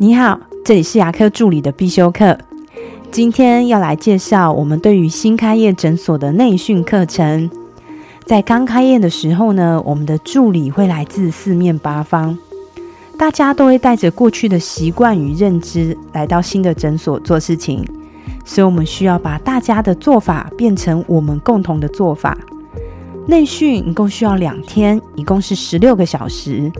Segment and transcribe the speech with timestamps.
[0.00, 2.38] 你好，这里是牙科助理的必修课。
[3.10, 7.50] 今天要来介绍我们对于新开业诊所的内训课程。
[8.24, 12.38] 在刚开业的时候呢，我们的助理会来自四面八方，
[13.18, 17.84] 大家都会带着过去的习惯与认知来到新的诊所做事情，
[18.44, 22.38] 所以我们需要把大家的做法变成我们共同的做法。
[23.26, 26.70] 内训一共需要两天，一共是十六个小时。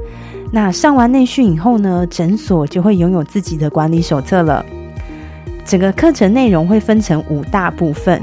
[0.50, 4.64] 那上完内训以后呢，诊所就会拥有自己的管理手册了。
[5.64, 8.22] 整个课程内容会分成五大部分。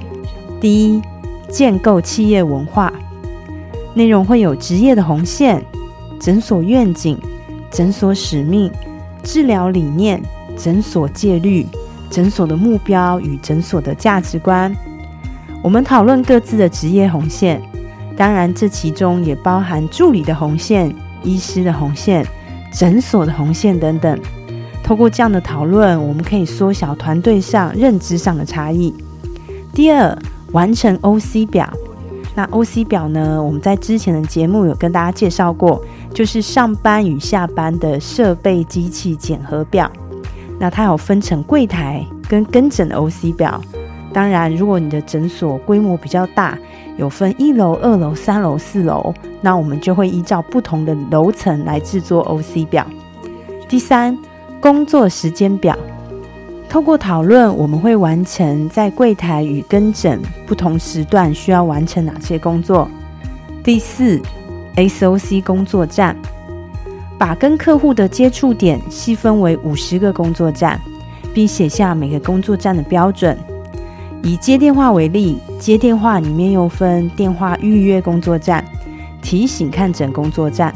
[0.60, 1.02] 第一，
[1.50, 2.92] 建构企业文化，
[3.94, 5.64] 内容会有职业的红线、
[6.20, 7.16] 诊所愿景、
[7.70, 8.72] 诊所使命、
[9.22, 10.20] 治疗理念、
[10.58, 11.68] 诊所戒律、
[12.10, 14.76] 诊所的目标与诊所的价值观。
[15.62, 17.62] 我们讨论各自的职业红线，
[18.18, 20.92] 当然这其中也包含助理的红线。
[21.26, 22.26] 医师的红线、
[22.72, 24.18] 诊所的红线等等，
[24.84, 28.94] 透过这样的讨论，我们可以缩小团队上认知上的差异。
[29.74, 30.18] 第二，
[30.52, 31.70] 完成 OC 表。
[32.38, 33.42] 那 OC 表呢？
[33.42, 35.82] 我们在之前的节目有跟大家介绍过，
[36.14, 39.90] 就是上班与下班的设备机器检核表。
[40.60, 43.62] 那它有分成柜台跟跟诊的 OC 表。
[44.16, 46.58] 当然，如果你的诊所规模比较大，
[46.96, 52.88] 有分一楼、二楼、三楼、四楼，那我们就会依照不同的楼层来制作 OC 表。
[53.68, 54.18] 第三，
[54.62, 55.78] 工作时间表，
[56.70, 62.90] 透过讨论，我们会完成在柜台与跟诊不同时段需要完成哪些工作。
[63.66, 64.22] 第四
[64.78, 66.16] ，SOC 工作站，
[67.18, 70.80] 把跟客户的接触点细分为五十个工作站，
[71.34, 73.38] 并写下每个工作站的标准。
[74.26, 78.66] 以接电话为例，接电话里面又分电话预约工作站、
[79.22, 80.74] 提醒看诊工作站、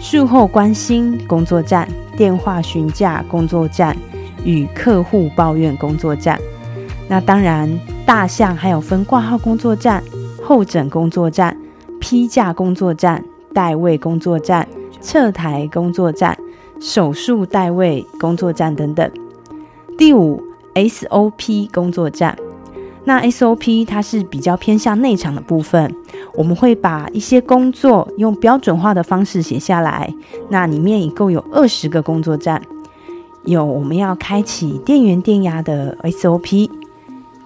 [0.00, 3.96] 术后关心工作站、电话询价工作站
[4.42, 6.36] 与客户抱怨工作站。
[7.08, 7.70] 那当然，
[8.04, 10.02] 大项还有分挂号工作站、
[10.42, 11.56] 候诊工作站、
[12.00, 13.24] 批价工作站、
[13.54, 14.66] 代位工作站、
[15.00, 16.36] 撤台工作站、
[16.80, 19.08] 手术代位工作站等等。
[19.96, 20.42] 第五
[20.74, 22.36] ，SOP 工作站。
[23.04, 25.94] 那 SOP 它是比较偏向内场的部分，
[26.34, 30.12] 我们会把一些工作用标准化的方式写下来。
[30.50, 32.62] 那里面一共有二十个工作站，
[33.44, 36.70] 有我们要开启电源电压的 SOP，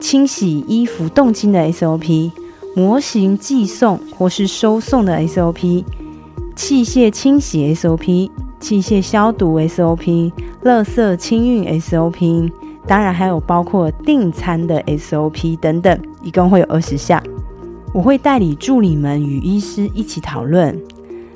[0.00, 2.32] 清洗衣服动筋的 SOP，
[2.74, 5.84] 模型寄送或是收送的 SOP，
[6.56, 10.32] 器械清洗 SOP，器械消毒 SOP，
[10.64, 12.50] 垃圾清运 SOP。
[12.86, 17.22] 当然还有包括订餐的 SOP 等等，一共会有二十项。
[17.92, 20.78] 我会代理助理们与医师一起讨论。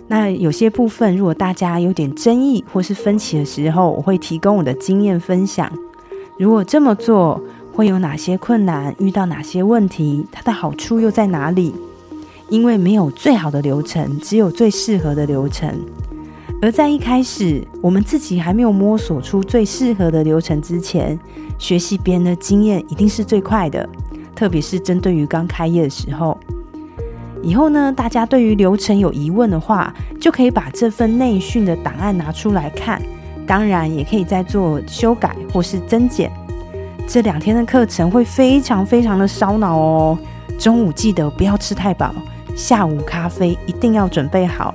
[0.07, 5.71] 那有些部分如果大家有点争议或是分歧的时候，我会提供我的经验分享。
[6.39, 7.41] 如果这么做
[7.73, 8.95] 会有哪些困难？
[8.99, 10.27] 遇到哪些问题？
[10.33, 11.75] 它的好处又在哪里？
[12.49, 15.73] 因为没有最好的流程，只有最适合的流程。
[16.61, 21.19] 而在一开始，我们自己还没有摸索出最适合的流程之前，
[21.57, 23.89] 学习别人的经验一定是最快的。
[24.35, 26.37] 特别是针对于刚开业的时候，
[27.43, 33.01] 以后呢，大家对于流程有疑问的话，就可以把这份内训的档案拿出来看。
[33.47, 36.31] 当然，也可以再做修改或是增减。
[37.07, 40.19] 这两天的课程会非常非常的烧脑哦。
[40.59, 42.13] 中午记得不要吃太饱，
[42.57, 44.75] 下午咖啡一定要准备好。